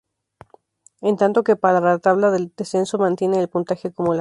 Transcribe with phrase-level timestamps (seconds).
[1.01, 4.09] En tanto que para la Tabla del Descenso mantienen el puntaje acumulado.